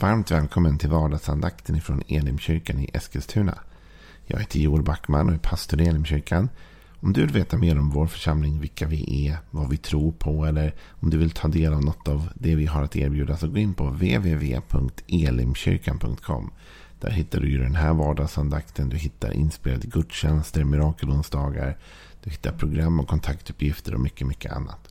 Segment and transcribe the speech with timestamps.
[0.00, 3.58] Varmt välkommen till vardagsandakten ifrån Elimkyrkan i Eskilstuna.
[4.26, 6.48] Jag heter Joel Backman och är pastor i Elimkyrkan.
[7.00, 10.46] Om du vill veta mer om vår församling, vilka vi är, vad vi tror på
[10.46, 13.48] eller om du vill ta del av något av det vi har att erbjuda så
[13.48, 16.50] gå in på www.elimkyrkan.com.
[17.00, 21.78] Där hittar du ju den här vardagsandakten, du hittar inspelade gudstjänster, mirakelonsdagar,
[22.24, 24.88] du hittar program och kontaktuppgifter och mycket, mycket annat.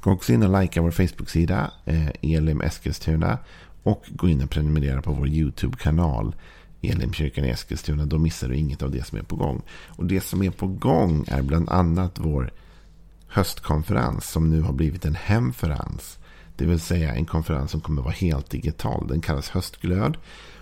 [0.00, 3.38] Gå också in och likea vår Facebook-sida, eh, Elim Eskilstuna.
[3.82, 6.34] Och gå in och prenumerera på vår YouTube-kanal.
[6.82, 8.06] Elimkyrkan i Eskilstuna.
[8.06, 9.62] Då missar du inget av det som är på gång.
[9.86, 12.52] Och det som är på gång är bland annat vår
[13.28, 14.30] höstkonferens.
[14.30, 16.18] Som nu har blivit en hemferens.
[16.56, 19.06] Det vill säga en konferens som kommer vara helt digital.
[19.08, 20.16] Den kallas Höstglöd.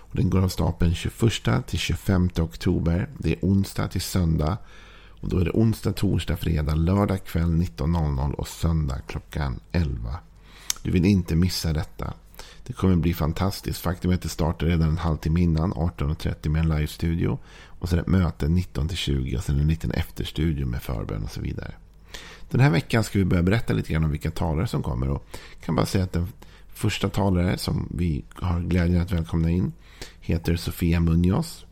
[0.09, 3.09] Och den går av stapeln 21 till 25 oktober.
[3.17, 4.57] Det är onsdag till söndag.
[5.21, 10.19] Och då är det onsdag, torsdag, fredag, lördag kväll 19.00 och söndag klockan 11.
[10.83, 12.13] Du vill inte missa detta.
[12.69, 13.81] Det kommer bli fantastiskt.
[13.81, 17.39] Faktum är att det startar redan en halvtimme innan, 18.30 med en live-studio.
[17.65, 21.73] Och sen ett möte 19-20 och sen en liten efterstudio med förbön och så vidare.
[22.49, 25.09] Den här veckan ska vi börja berätta lite grann om vilka talare som kommer.
[25.09, 26.27] Och jag kan bara säga att den
[26.67, 29.73] första talare som vi har glädjen att välkomna in
[30.19, 31.65] heter Sofia Munoz.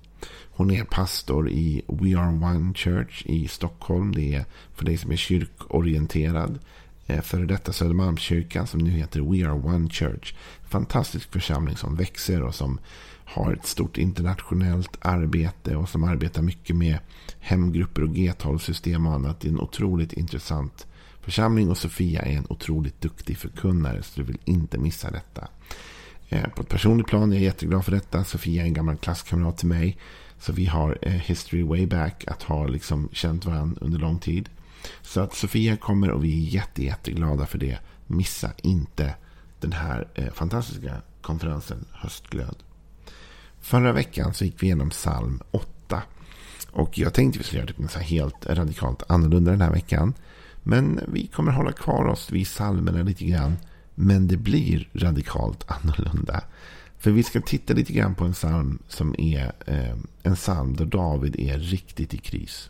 [0.51, 4.15] Hon är pastor i We Are One Church i Stockholm.
[4.15, 4.45] Det är
[4.75, 6.59] för dig som är kyrkorienterad.
[7.07, 10.33] Eh, före detta Södermalmskyrkan som nu heter We Are One Church.
[10.63, 12.79] Fantastisk församling som växer och som
[13.25, 16.97] har ett stort internationellt arbete och som arbetar mycket med
[17.39, 19.39] hemgrupper och G12-system och annat.
[19.39, 20.87] Det är en otroligt intressant
[21.21, 25.47] församling och Sofia är en otroligt duktig förkunnare så du vill inte missa detta.
[26.29, 28.23] Eh, på ett personligt plan är jag jätteglad för detta.
[28.23, 29.97] Sofia är en gammal klasskamrat till mig.
[30.39, 34.49] Så vi har eh, history way back att ha liksom känt varandra under lång tid.
[35.01, 37.77] Så att Sofia kommer och vi är jätte, jätteglada för det.
[38.07, 39.15] Missa inte
[39.59, 42.55] den här eh, fantastiska konferensen Höstglöd.
[43.61, 46.03] Förra veckan så gick vi igenom psalm 8.
[46.71, 50.13] Och jag tänkte vi skulle göra typ det helt radikalt annorlunda den här veckan.
[50.63, 53.57] Men vi kommer hålla kvar oss vid psalmerna lite grann.
[53.95, 56.41] Men det blir radikalt annorlunda.
[56.99, 60.85] För vi ska titta lite grann på en psalm som är eh, en psalm där
[60.85, 62.69] David är riktigt i kris.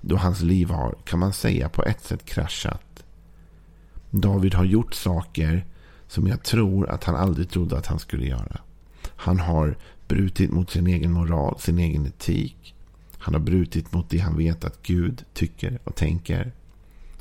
[0.00, 3.04] Då hans liv har, kan man säga, på ett sätt kraschat.
[4.10, 5.66] David har gjort saker
[6.08, 8.60] som jag tror att han aldrig trodde att han skulle göra.
[9.16, 9.76] Han har
[10.08, 12.74] brutit mot sin egen moral, sin egen etik.
[13.18, 16.52] Han har brutit mot det han vet att Gud tycker och tänker.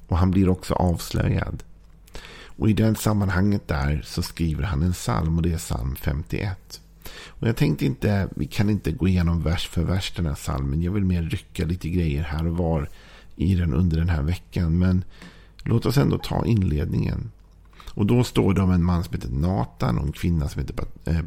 [0.07, 1.63] Och han blir också avslöjad.
[2.59, 6.81] Och i det sammanhanget där så skriver han en psalm och det är psalm 51.
[7.27, 10.81] Och jag tänkte inte, vi kan inte gå igenom vers för vers den här psalmen.
[10.81, 12.89] Jag vill mer rycka lite grejer här och var
[13.35, 14.79] i den under den här veckan.
[14.79, 15.03] Men
[15.63, 17.31] låt oss ändå ta inledningen.
[17.93, 20.85] Och då står det om en man som heter Natan och en kvinna som heter,
[21.05, 21.17] äh,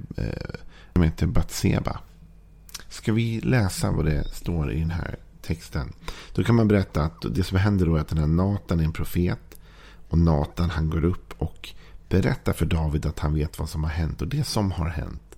[0.97, 1.99] äh, heter Batseba.
[2.89, 5.93] Ska vi läsa vad det står i den här texten?
[6.35, 8.85] Då kan man berätta att det som händer då är att den här Natan är
[8.85, 9.61] en profet.
[10.09, 11.69] Och Natan han går upp och
[12.09, 14.23] berättar för David att han vet vad som har hänt.
[14.23, 15.32] Och det som har hänt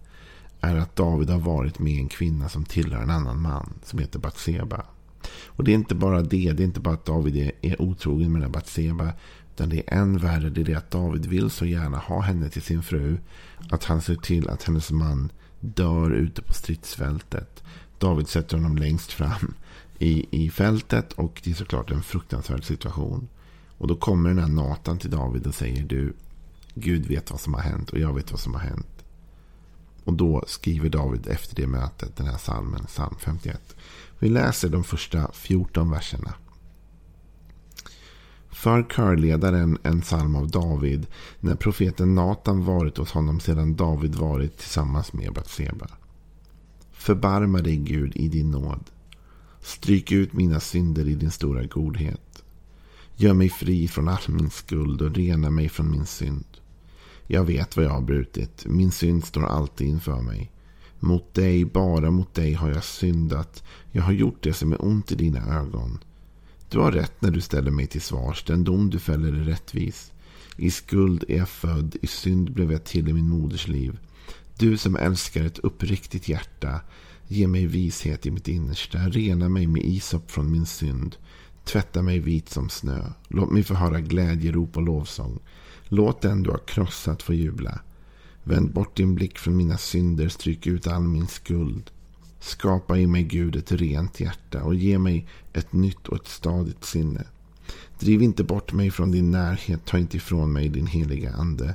[0.64, 4.18] är att David har varit med en kvinna som tillhör en annan man som heter
[4.18, 4.84] Batseba.
[5.46, 6.52] Och det är inte bara det.
[6.52, 9.12] Det är inte bara att David är, är otrogen med den här Batseba.
[9.54, 10.50] Utan det är än värre.
[10.50, 13.18] Det är det att David vill så gärna ha henne till sin fru.
[13.70, 17.62] Att han ser till att hennes man dör ute på stridsfältet.
[17.98, 19.54] David sätter honom längst fram
[19.98, 21.12] i, i fältet.
[21.12, 23.28] Och det är såklart en fruktansvärd situation.
[23.78, 26.12] Och då kommer den här Natan till David och säger du.
[26.74, 28.93] Gud vet vad som har hänt och jag vet vad som har hänt.
[30.04, 33.76] Och då skriver David efter det mötet den här salmen, psalm 51.
[34.18, 36.34] Vi läser de första 14 verserna.
[38.50, 41.06] För körledaren en psalm av David
[41.40, 45.86] när profeten Natan varit hos honom sedan David varit tillsammans med Batseba.
[46.92, 48.90] Förbarma dig Gud i din nåd.
[49.60, 52.44] Stryk ut mina synder i din stora godhet.
[53.16, 56.46] Gör mig fri från all min skuld och rena mig från min synd.
[57.26, 58.66] Jag vet vad jag har brutit.
[58.66, 60.50] Min synd står alltid inför mig.
[61.00, 63.62] Mot dig, bara mot dig har jag syndat.
[63.92, 65.98] Jag har gjort det som är ont i dina ögon.
[66.68, 68.44] Du har rätt när du ställer mig till svars.
[68.44, 70.12] Den dom du fäller är rättvis.
[70.56, 73.98] I skuld är jag född, i synd blev jag till i min moders liv.
[74.58, 76.80] Du som älskar ett uppriktigt hjärta,
[77.28, 78.98] ge mig vishet i mitt innersta.
[78.98, 81.16] Rena mig med isop från min synd.
[81.64, 83.12] Tvätta mig vit som snö.
[83.28, 85.40] Låt mig få höra glädjerop och lovsång.
[85.94, 87.80] Låt den du har krossat få jubla.
[88.44, 91.90] Vänd bort din blick från mina synder, stryk ut all min skuld.
[92.40, 96.84] Skapa i mig Gud ett rent hjärta och ge mig ett nytt och ett stadigt
[96.84, 97.24] sinne.
[97.98, 101.74] Driv inte bort mig från din närhet, ta inte ifrån mig din heliga ande.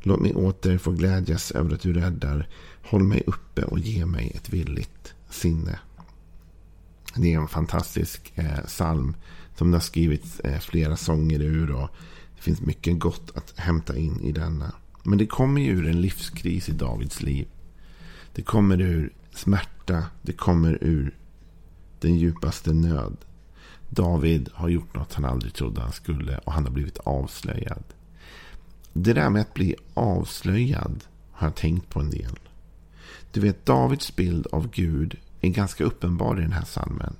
[0.00, 2.48] Låt mig åter få glädjas över att du räddar.
[2.82, 5.78] Håll mig uppe och ge mig ett villigt sinne.
[7.16, 9.16] Det är en fantastisk eh, psalm
[9.56, 11.70] som det har skrivits eh, flera sånger ur.
[11.70, 11.90] Och
[12.38, 14.72] det finns mycket gott att hämta in i denna.
[15.02, 17.48] Men det kommer ju ur en livskris i Davids liv.
[18.32, 20.04] Det kommer ur smärta.
[20.22, 21.16] Det kommer ur
[22.00, 23.16] den djupaste nöd.
[23.88, 27.84] David har gjort något han aldrig trodde han skulle och han har blivit avslöjad.
[28.92, 32.38] Det där med att bli avslöjad har jag tänkt på en del.
[33.32, 37.16] Du vet, Davids bild av Gud är ganska uppenbar i den här salmen.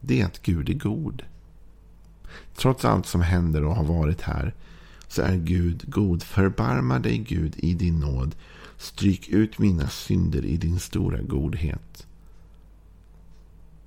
[0.00, 1.22] Det är att Gud är god.
[2.56, 4.54] Trots allt som händer och har varit här
[5.08, 6.22] så är Gud god.
[6.22, 8.34] Förbarma dig Gud i din nåd.
[8.76, 12.06] Stryk ut mina synder i din stora godhet.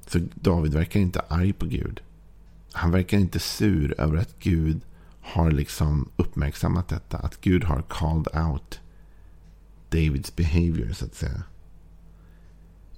[0.07, 2.01] Så David verkar inte arg på Gud.
[2.71, 4.81] Han verkar inte sur över att Gud
[5.21, 7.17] har liksom uppmärksammat detta.
[7.17, 8.79] Att Gud har called out
[9.89, 11.43] Davids behavior så att säga.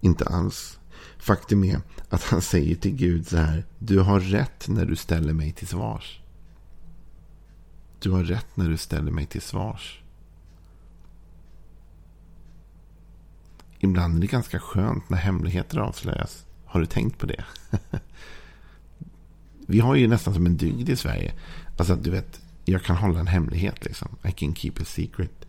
[0.02, 0.80] Inte alls.
[1.18, 3.66] Faktum är att han säger till Gud så här.
[3.80, 6.20] Du har rätt när du ställer mig till svars.
[8.00, 10.02] Du har rätt när du ställer mig till svars.
[13.80, 16.46] Ibland är det ganska skönt när hemligheter avslöjas.
[16.66, 17.46] Har du tänkt på det?
[19.68, 21.34] Vi har ju nästan som en dygd i Sverige.
[21.78, 24.08] Alltså du vet, jag kan hålla en hemlighet liksom.
[24.24, 25.46] I can keep a secret.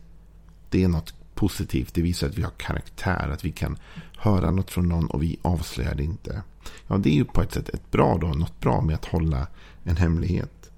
[0.70, 1.94] Det är något positivt.
[1.94, 3.28] Det visar att vi har karaktär.
[3.32, 3.78] Att vi kan
[4.16, 6.42] höra något från någon och vi avslöjar det inte.
[6.86, 8.26] Ja, det är ju på ett sätt ett bra då.
[8.26, 9.46] Något bra med att hålla
[9.84, 10.70] en hemlighet.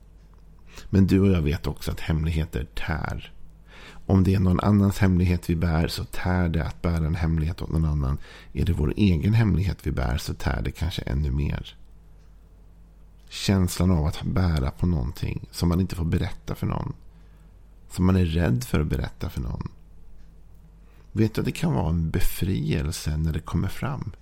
[0.91, 3.33] Men du och jag vet också att hemligheter tär.
[4.07, 7.63] Om det är någon annans hemlighet vi bär så tär det att bära en hemlighet
[7.63, 8.19] åt någon annan.
[8.53, 11.77] Är det vår egen hemlighet vi bär så tär det kanske ännu mer.
[13.29, 16.93] Känslan av att bära på någonting som man inte får berätta för någon.
[17.91, 19.69] Som man är rädd för att berätta för någon.
[21.13, 24.13] Vet du att det kan vara en befrielse när det kommer fram.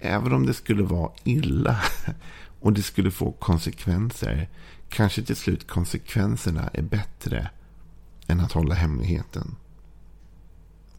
[0.00, 1.80] Även om det skulle vara illa
[2.60, 4.48] och det skulle få konsekvenser.
[4.88, 7.50] Kanske till slut konsekvenserna är bättre
[8.26, 9.56] än att hålla hemligheten.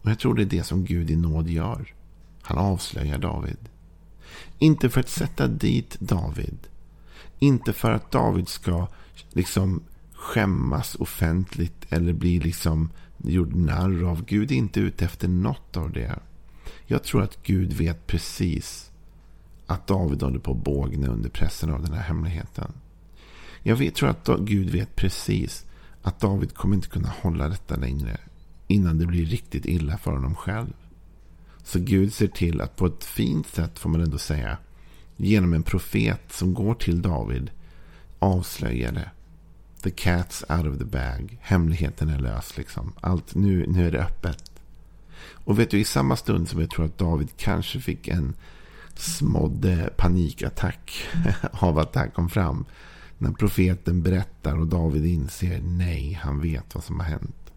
[0.01, 1.93] Och jag tror det är det som Gud i nåd gör.
[2.41, 3.57] Han avslöjar David.
[4.59, 6.57] Inte för att sätta dit David.
[7.39, 8.87] Inte för att David ska
[9.29, 9.83] liksom
[10.13, 14.25] skämmas offentligt eller bli liksom gjord narr av.
[14.25, 16.19] Gud är inte ute efter något av det.
[16.85, 18.91] Jag tror att Gud vet precis
[19.67, 22.73] att David håller på att bågna under pressen av den här hemligheten.
[23.63, 25.65] Jag vet, tror att Gud vet precis
[26.01, 28.17] att David kommer inte kunna hålla detta längre
[28.67, 30.73] innan det blir riktigt illa för honom själv.
[31.63, 34.57] Så Gud ser till att på ett fint sätt, får man ändå säga,
[35.17, 37.51] genom en profet som går till David
[38.19, 39.11] avslöjar det.
[39.83, 41.37] The cat's out of the bag.
[41.41, 42.57] Hemligheten är lös.
[42.57, 42.93] Liksom.
[43.01, 44.51] Allt, nu, nu är det öppet.
[45.45, 48.33] Och vet du, i samma stund som jag tror att David kanske fick en
[48.95, 51.07] smådd panikattack
[51.51, 52.65] av att det här kom fram.
[53.17, 57.51] När profeten berättar och David inser nej, han vet vad som har hänt.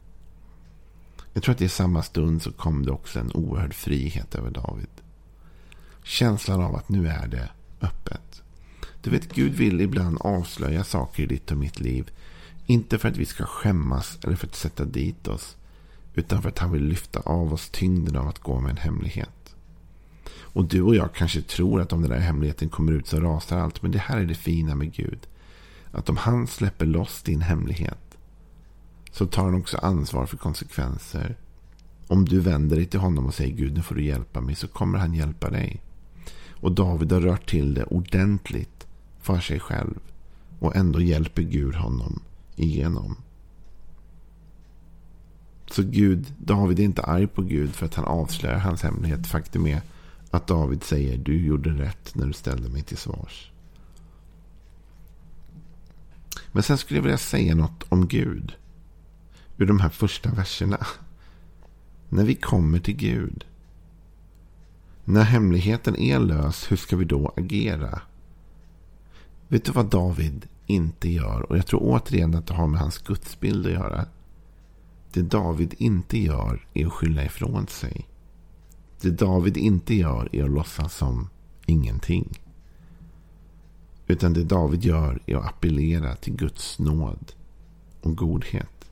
[1.33, 4.89] Jag tror att i samma stund så kom det också en oerhörd frihet över David.
[6.03, 7.51] Känslan av att nu är det
[7.81, 8.43] öppet.
[9.07, 12.11] Du vet, Gud vill ibland avslöja saker i ditt och mitt liv.
[12.67, 15.57] Inte för att vi ska skämmas eller för att sätta dit oss.
[16.15, 19.57] Utan för att han vill lyfta av oss tyngden av att gå med en hemlighet.
[20.29, 23.59] Och du och jag kanske tror att om den där hemligheten kommer ut så rasar
[23.59, 23.83] allt.
[23.83, 25.27] Men det här är det fina med Gud.
[25.91, 28.19] Att om han släpper loss din hemlighet.
[29.11, 31.37] Så tar han också ansvar för konsekvenser.
[32.07, 34.55] Om du vänder dig till honom och säger Gud nu får du hjälpa mig.
[34.55, 35.83] Så kommer han hjälpa dig.
[36.51, 38.76] Och David har rört till det ordentligt
[39.27, 39.99] för sig själv.
[40.59, 42.23] Och ändå hjälper Gud honom
[42.57, 43.17] igenom.
[45.71, 49.27] Så Gud, David är inte arg på Gud för att han avslöjar hans hemlighet.
[49.27, 49.83] Faktum är
[50.31, 53.51] att David säger du gjorde rätt när du ställde mig till svars.
[56.53, 58.53] Men sen skulle jag vilja säga något om Gud.
[59.57, 60.87] Ur de här första verserna.
[62.09, 63.45] När vi kommer till Gud.
[65.05, 68.01] När hemligheten är lös, hur ska vi då agera?
[69.49, 71.41] Vet du vad David inte gör?
[71.51, 74.07] Och jag tror återigen att det har med hans gudsbild att göra.
[75.13, 78.09] Det David inte gör är att skylla ifrån sig.
[79.01, 81.29] Det David inte gör är att låtsas som
[81.67, 82.41] ingenting.
[84.07, 87.33] Utan det David gör är att appellera till Guds nåd
[88.03, 88.91] och godhet.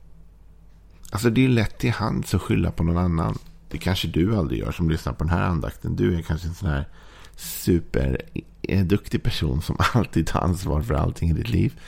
[1.11, 3.37] Alltså det är lätt till hands att skylla på någon annan.
[3.69, 5.95] Det kanske du aldrig gör som lyssnar på den här andakten.
[5.95, 6.87] Du är kanske en sån här
[7.35, 11.79] superduktig eh, person som alltid tar ansvar för allting i ditt liv.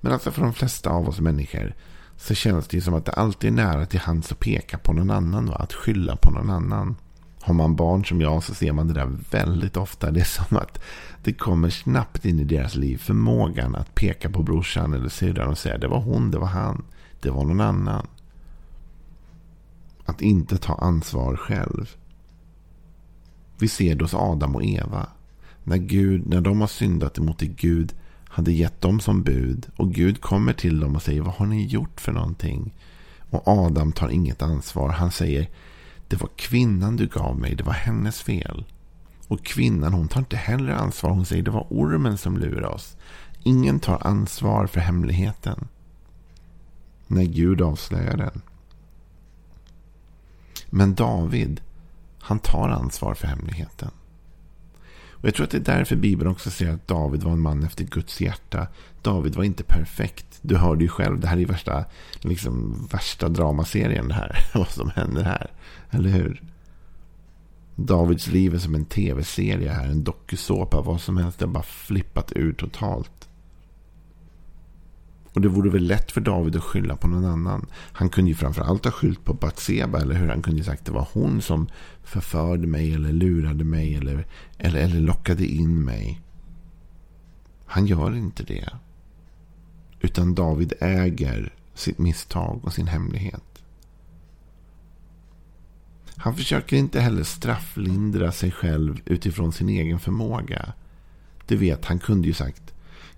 [0.00, 1.74] Men alltså för de flesta av oss människor
[2.16, 4.92] så känns det ju som att det alltid är nära till hands att peka på
[4.92, 5.46] någon annan.
[5.46, 5.54] Va?
[5.54, 6.96] Att skylla på någon annan.
[7.40, 10.10] Har man barn som jag så ser man det där väldigt ofta.
[10.10, 10.82] Det är som att
[11.24, 12.98] det kommer snabbt in i deras liv.
[12.98, 16.84] Förmågan att peka på brorsan eller syrran och säga det var hon, det var han,
[17.20, 18.06] det var någon annan.
[20.04, 21.96] Att inte ta ansvar själv.
[23.62, 25.06] Vi ser det hos Adam och Eva.
[25.64, 29.66] När, Gud, när de har syndat emot det Gud hade gett dem som bud.
[29.76, 32.74] Och Gud kommer till dem och säger vad har ni gjort för någonting?
[33.30, 34.88] Och Adam tar inget ansvar.
[34.88, 35.48] Han säger
[36.08, 37.54] det var kvinnan du gav mig.
[37.54, 38.64] Det var hennes fel.
[39.28, 41.10] Och kvinnan hon tar inte heller ansvar.
[41.10, 42.96] Hon säger det var ormen som lurade oss.
[43.42, 45.68] Ingen tar ansvar för hemligheten.
[47.06, 48.42] När Gud avslöjar den.
[50.70, 51.60] Men David,
[52.22, 53.90] han tar ansvar för hemligheten.
[55.10, 57.62] Och Jag tror att det är därför Bibeln också säger att David var en man
[57.62, 58.66] efter Guds hjärta.
[59.02, 60.38] David var inte perfekt.
[60.42, 61.84] Du hörde ju själv, det här är värsta,
[62.20, 64.44] liksom, värsta dramaserien det här.
[64.54, 65.50] Vad som händer här.
[65.90, 66.42] Eller hur?
[67.76, 69.86] Davids liv är som en tv-serie här.
[69.86, 70.80] En dokusåpa.
[70.80, 71.38] Vad som helst.
[71.38, 73.28] Det har bara flippat ur totalt.
[75.32, 77.66] Och det vore väl lätt för David att skylla på någon annan.
[77.72, 80.00] Han kunde ju framförallt ha skyllt på Batseba.
[80.00, 80.28] Eller hur?
[80.28, 81.68] Han kunde ju sagt att det var hon som
[82.02, 82.94] förförde mig.
[82.94, 83.96] Eller lurade mig.
[83.96, 84.26] Eller,
[84.58, 86.20] eller, eller lockade in mig.
[87.66, 88.68] Han gör inte det.
[90.00, 93.64] Utan David äger sitt misstag och sin hemlighet.
[96.16, 100.72] Han försöker inte heller strafflindra sig själv utifrån sin egen förmåga.
[101.46, 102.71] Du vet, han kunde ju sagt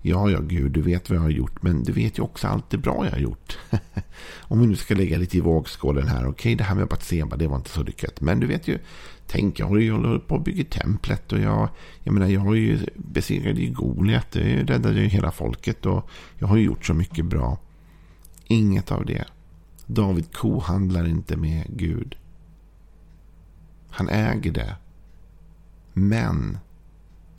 [0.07, 1.63] Ja, ja, Gud, du vet vad jag har gjort.
[1.63, 3.57] Men du vet ju också allt det bra jag har gjort.
[4.41, 6.19] Om vi nu ska lägga lite i vågskålen här.
[6.19, 8.21] Okej, okay, det här med Batseba, det var inte så lyckat.
[8.21, 8.79] Men du vet ju,
[9.27, 11.31] tänk, jag håller ju på att bygga templet.
[11.31, 11.69] Och jag,
[12.03, 14.35] jag menar, jag har ju besegrat ju Goliat.
[14.35, 15.85] Jag räddade ju hela folket.
[15.85, 17.57] Och jag har ju gjort så mycket bra.
[18.43, 19.25] Inget av det.
[19.85, 22.15] David kohandlar inte med Gud.
[23.89, 24.75] Han äger det.
[25.93, 26.57] Men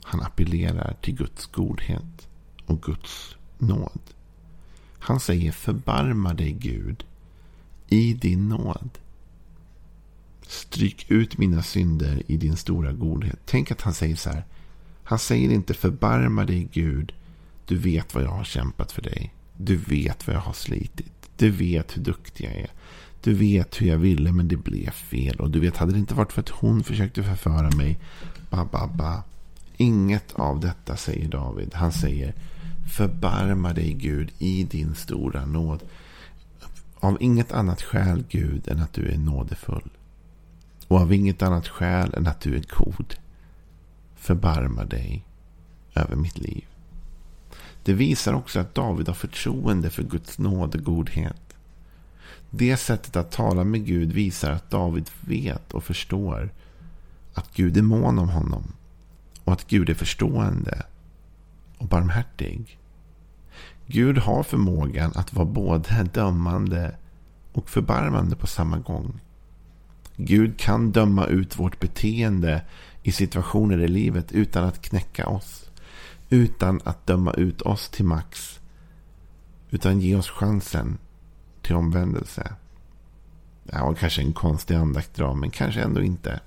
[0.04, 2.26] han appellerar till Guds godhet
[2.66, 4.00] och Guds nåd.
[4.98, 7.04] Han säger förbarma dig Gud
[7.88, 8.90] i din nåd.
[10.42, 13.38] Stryk ut mina synder i din stora godhet.
[13.44, 14.44] Tänk att han säger så här.
[15.04, 17.12] Han säger inte förbarma dig Gud.
[17.66, 19.34] Du vet vad jag har kämpat för dig.
[19.56, 21.30] Du vet vad jag har slitit.
[21.36, 22.70] Du vet hur duktig jag är.
[23.20, 25.40] Du vet hur jag ville men det blev fel.
[25.40, 27.98] Och du vet, hade det inte varit för att hon försökte förföra mig.
[28.50, 29.22] Ba, ba, ba.
[29.76, 31.74] Inget av detta säger David.
[31.74, 32.34] Han säger
[32.86, 35.82] Förbarma dig Gud i din stora nåd.
[37.00, 39.90] Av inget annat skäl Gud än att du är nådefull.
[40.88, 43.14] Och av inget annat skäl än att du är god.
[44.16, 45.24] Förbarma dig
[45.94, 46.64] över mitt liv.
[47.82, 51.56] Det visar också att David har förtroende för Guds nåd och godhet.
[52.50, 56.50] Det sättet att tala med Gud visar att David vet och förstår
[57.34, 58.72] att Gud är mån om honom.
[59.44, 60.82] Och att Gud är förstående
[61.78, 62.78] och barmhärtig.
[63.86, 66.96] Gud har förmågan att vara både dömande
[67.52, 69.20] och förbarmande på samma gång.
[70.16, 72.62] Gud kan döma ut vårt beteende
[73.02, 75.70] i situationer i livet utan att knäcka oss.
[76.30, 78.60] Utan att döma ut oss till max.
[79.70, 80.98] Utan ge oss chansen
[81.62, 82.52] till omvändelse.
[83.64, 86.40] Det var kanske en konstig andakt idag, men kanske ändå inte.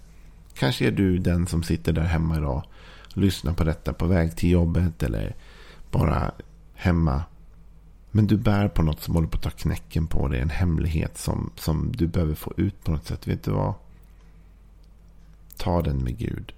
[0.53, 2.63] Kanske är du den som sitter där hemma idag
[3.13, 5.35] Lyssna på detta på väg till jobbet eller
[5.91, 6.31] bara
[6.73, 7.23] hemma.
[8.11, 10.41] Men du bär på något som håller på att ta knäcken på dig.
[10.41, 13.27] En hemlighet som, som du behöver få ut på något sätt.
[13.27, 13.73] Vet du vad?
[15.57, 16.53] Ta den med Gud.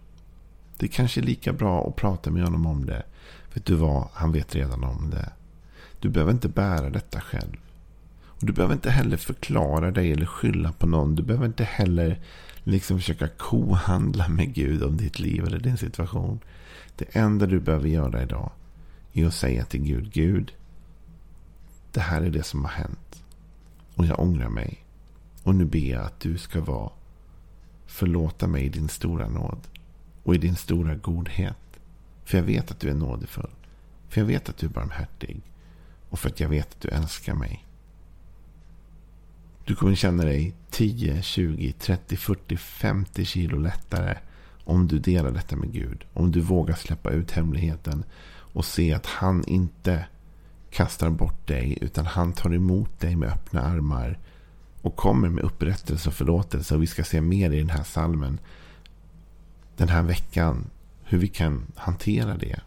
[0.77, 3.03] Det är kanske är lika bra att prata med honom om det.
[3.53, 4.07] Vet du vad?
[4.13, 5.31] Han vet redan om det.
[5.99, 7.57] Du behöver inte bära detta själv.
[8.41, 11.15] Och Du behöver inte heller förklara dig eller skylla på någon.
[11.15, 12.19] Du behöver inte heller
[12.63, 16.39] liksom försöka kohandla med Gud om ditt liv eller din situation.
[16.95, 18.51] Det enda du behöver göra idag
[19.13, 20.53] är att säga till Gud, Gud,
[21.91, 23.23] det här är det som har hänt.
[23.95, 24.85] Och jag ångrar mig.
[25.43, 26.91] Och nu ber jag att du ska vara
[27.85, 29.67] förlåta mig i din stora nåd
[30.23, 31.79] och i din stora godhet.
[32.25, 33.49] För jag vet att du är nådefull.
[34.09, 35.41] För jag vet att du är barmhärtig.
[36.09, 37.65] Och för att jag vet att du älskar mig.
[39.65, 44.17] Du kommer känna dig 10, 20, 30, 40, 50 kilo lättare
[44.63, 46.03] om du delar detta med Gud.
[46.13, 48.03] Om du vågar släppa ut hemligheten
[48.53, 50.05] och se att han inte
[50.69, 54.19] kastar bort dig utan han tar emot dig med öppna armar
[54.81, 56.75] och kommer med upprättelse och förlåtelse.
[56.75, 58.39] Och vi ska se mer i den här salmen
[59.77, 60.69] den här veckan
[61.03, 62.59] hur vi kan hantera det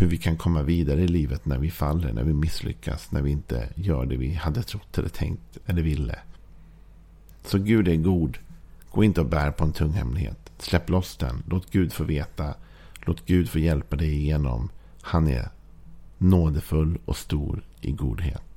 [0.00, 3.30] hur vi kan komma vidare i livet när vi faller, när vi misslyckas, när vi
[3.30, 6.18] inte gör det vi hade trott eller tänkt eller ville.
[7.44, 8.38] Så Gud är god.
[8.90, 10.52] Gå inte och bär på en tung hemlighet.
[10.58, 11.42] Släpp loss den.
[11.48, 12.54] Låt Gud få veta.
[13.00, 14.68] Låt Gud få hjälpa dig igenom.
[15.02, 15.48] Han är
[16.18, 18.49] nådefull och stor i godhet.